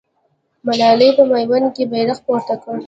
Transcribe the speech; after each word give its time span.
ملالۍ 0.65 1.09
په 1.17 1.23
میوند 1.31 1.67
کې 1.75 1.83
بیرغ 1.91 2.17
پورته 2.25 2.55
کړ. 2.63 2.75